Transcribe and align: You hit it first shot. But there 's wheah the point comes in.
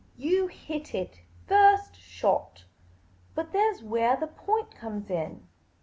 You 0.17 0.47
hit 0.47 0.95
it 0.95 1.19
first 1.45 1.95
shot. 1.95 2.65
But 3.35 3.51
there 3.51 3.71
's 3.71 3.83
wheah 3.83 4.19
the 4.19 4.25
point 4.25 4.71
comes 4.71 5.11
in. 5.11 5.47